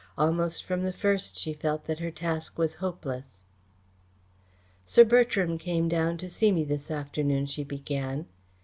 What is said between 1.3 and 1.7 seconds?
she